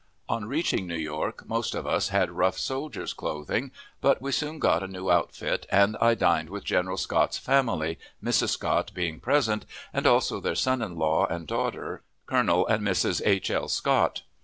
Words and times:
On 0.27 0.45
reaching 0.45 0.87
New 0.87 0.97
York, 0.97 1.47
most 1.47 1.75
of 1.75 1.85
us 1.85 2.07
had 2.09 2.31
rough 2.31 2.57
soldier's 2.57 3.13
clothing, 3.13 3.69
but 4.01 4.19
we 4.19 4.31
soon 4.31 4.57
got 4.57 4.81
a 4.81 4.87
new 4.87 5.11
outfit, 5.11 5.67
and 5.69 5.95
I 6.01 6.15
dined 6.15 6.49
with 6.49 6.63
General 6.63 6.97
Scott's 6.97 7.37
family, 7.37 7.99
Mrs. 8.23 8.49
Scott 8.49 8.89
being 8.95 9.19
present, 9.19 9.63
and 9.93 10.07
also 10.07 10.39
their 10.39 10.55
son 10.55 10.81
in 10.81 10.95
law 10.95 11.27
and 11.27 11.45
daughter 11.45 12.01
(Colonel 12.25 12.65
and 12.65 12.81
Mrs. 12.83 13.21
H. 13.23 13.51
L. 13.51 13.67
Scott). 13.67 14.23